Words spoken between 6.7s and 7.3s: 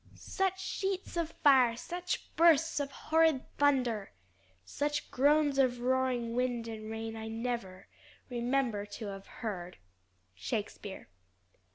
rain, I